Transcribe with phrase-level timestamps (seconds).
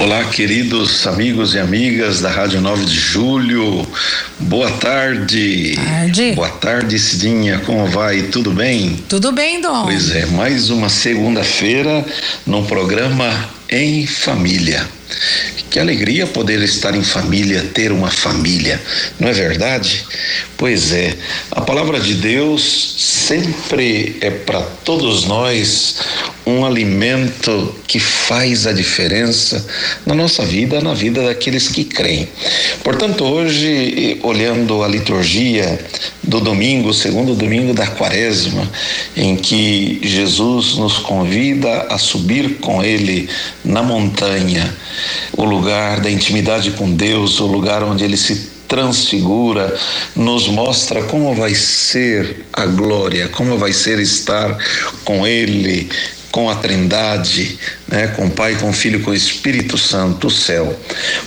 [0.00, 3.84] Olá, queridos amigos e amigas da Rádio 9 de Julho.
[4.38, 5.74] Boa tarde.
[5.74, 6.32] Tarde.
[6.36, 7.58] Boa tarde, Cidinha.
[7.66, 8.22] Como vai?
[8.22, 8.96] Tudo bem?
[9.08, 9.86] Tudo bem, Dom.
[9.86, 12.06] Pois é, mais uma segunda-feira
[12.46, 14.86] no programa Em Família.
[15.68, 18.80] Que alegria poder estar em família, ter uma família,
[19.18, 20.04] não é verdade?
[20.56, 21.14] Pois é,
[21.50, 25.96] a palavra de Deus sempre é para todos nós
[26.48, 29.66] um alimento que faz a diferença
[30.06, 32.26] na nossa vida, na vida daqueles que creem.
[32.82, 35.78] Portanto, hoje, olhando a liturgia
[36.22, 38.66] do domingo, segundo domingo da quaresma,
[39.14, 43.28] em que Jesus nos convida a subir com Ele
[43.62, 44.74] na montanha,
[45.36, 49.74] o lugar da intimidade com Deus, o lugar onde Ele se transfigura,
[50.14, 54.56] nos mostra como vai ser a glória, como vai ser estar
[55.04, 55.88] com Ele,
[56.30, 60.30] com a Trindade, né, com o Pai, com o Filho, com o Espírito Santo, o
[60.30, 60.78] céu.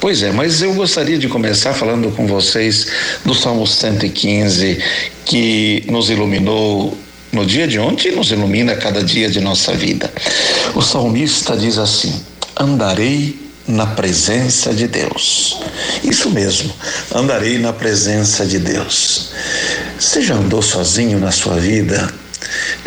[0.00, 2.86] Pois é, mas eu gostaria de começar falando com vocês
[3.24, 4.78] do Salmo 115,
[5.24, 6.96] que nos iluminou
[7.32, 10.10] no dia de ontem e nos ilumina cada dia de nossa vida.
[10.74, 12.14] O salmista diz assim:
[12.58, 13.38] Andarei
[13.68, 15.60] na presença de Deus.
[16.02, 16.72] Isso mesmo,
[17.14, 19.30] andarei na presença de Deus.
[19.98, 22.12] Você já andou sozinho na sua vida?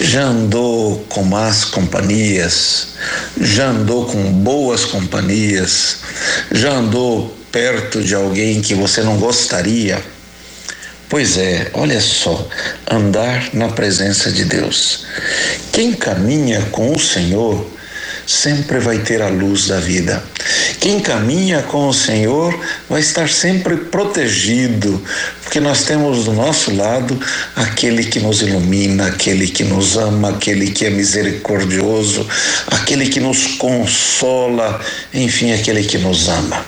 [0.00, 2.88] Já andou com más companhias?
[3.40, 5.98] Já andou com boas companhias?
[6.50, 10.02] Já andou perto de alguém que você não gostaria?
[11.08, 12.48] Pois é, olha só,
[12.90, 15.06] andar na presença de Deus.
[15.70, 17.64] Quem caminha com o Senhor
[18.26, 20.22] sempre vai ter a luz da vida.
[20.80, 22.58] Quem caminha com o Senhor
[22.88, 25.02] vai estar sempre protegido,
[25.54, 27.16] porque nós temos do nosso lado
[27.54, 32.26] aquele que nos ilumina, aquele que nos ama, aquele que é misericordioso,
[32.66, 34.80] aquele que nos consola,
[35.12, 36.66] enfim, aquele que nos ama.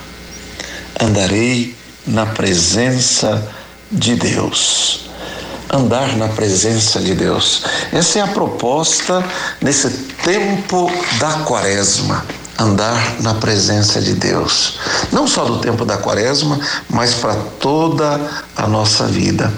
[1.00, 1.74] Andarei
[2.06, 3.52] na presença
[3.90, 5.00] de Deus
[5.68, 7.64] andar na presença de Deus.
[7.92, 9.24] Essa é a proposta
[9.60, 9.90] nesse
[10.22, 12.24] tempo da quaresma.
[12.58, 14.78] Andar na presença de Deus.
[15.12, 16.58] Não só do tempo da quaresma,
[16.88, 18.20] mas para toda
[18.56, 19.52] a nossa vida.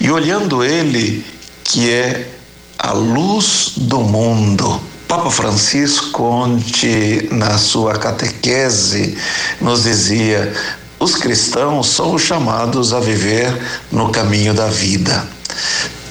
[0.00, 1.24] E olhando Ele,
[1.62, 2.30] que é
[2.78, 4.80] a luz do mundo.
[5.06, 9.16] Papa Francisco, ontem, na sua catequese,
[9.60, 10.54] nos dizia:
[10.98, 13.56] os cristãos são chamados a viver
[13.90, 15.26] no caminho da vida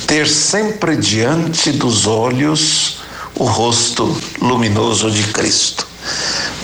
[0.08, 3.00] ter sempre diante dos olhos
[3.36, 5.87] o rosto luminoso de Cristo.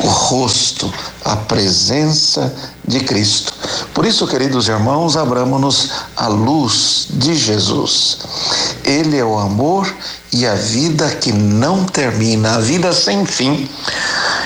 [0.03, 0.94] O rosto,
[1.24, 2.53] a presença
[2.86, 3.53] de Cristo.
[3.94, 8.18] Por isso, queridos irmãos, abramos-nos à luz de Jesus.
[8.84, 9.91] Ele é o amor
[10.31, 13.69] e a vida que não termina, a vida sem fim.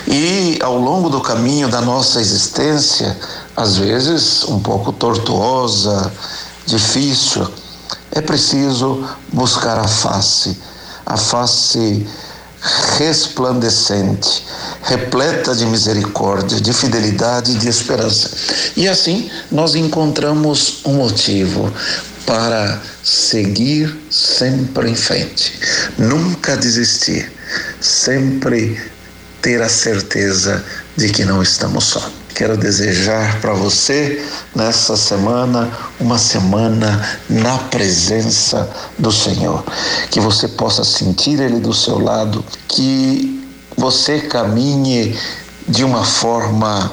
[0.07, 3.17] E ao longo do caminho da nossa existência,
[3.55, 6.11] às vezes um pouco tortuosa,
[6.65, 7.47] difícil,
[8.11, 9.03] é preciso
[9.33, 10.57] buscar a face,
[11.05, 12.07] a face
[12.97, 14.45] resplandecente,
[14.83, 18.31] repleta de misericórdia, de fidelidade e de esperança.
[18.75, 21.71] E assim nós encontramos um motivo
[22.25, 25.53] para seguir sempre em frente,
[25.97, 27.31] nunca desistir,
[27.79, 28.77] sempre
[29.41, 30.63] ter a certeza
[30.97, 32.11] de que não estamos só.
[32.37, 34.23] Quero desejar para você
[34.55, 39.63] nessa semana uma semana na presença do Senhor,
[40.11, 43.43] que você possa sentir Ele do seu lado, que
[43.75, 45.17] você caminhe
[45.67, 46.91] de uma forma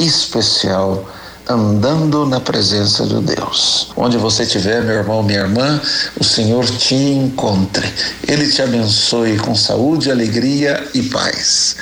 [0.00, 1.08] especial
[1.48, 3.92] andando na presença de Deus.
[3.96, 5.80] Onde você estiver, meu irmão, minha irmã,
[6.18, 7.88] o Senhor te encontre.
[8.26, 11.76] Ele te abençoe com saúde, alegria e paz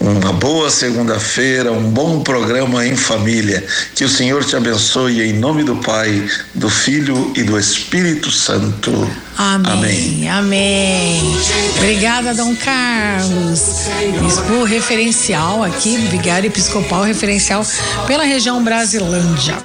[0.00, 3.64] uma boa segunda-feira, um bom programa em família.
[3.94, 8.92] Que o Senhor te abençoe em nome do Pai, do Filho e do Espírito Santo.
[9.36, 9.72] Amém.
[9.72, 10.28] Amém.
[10.28, 11.36] Amém.
[11.76, 13.88] Obrigada, Dom Carlos.
[14.20, 17.64] Bispo referencial aqui, vigário episcopal referencial
[18.06, 19.58] pela região Brasilândia.